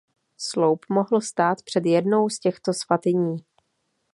[0.37, 3.37] Sloup mohl stát před jednou z těchto svatyní.